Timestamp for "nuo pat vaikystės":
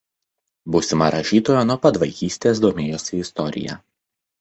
1.73-2.65